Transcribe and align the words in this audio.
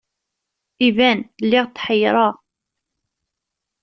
Iban, 0.87 1.19
lliɣ 1.43 1.65
tḥeyyreɣ. 1.69 2.33